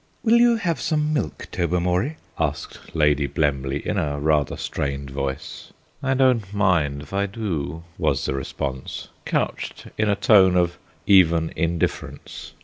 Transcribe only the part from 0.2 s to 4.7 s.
"Will you have some milk, Tobermory?" asked Lady Blemley in a rather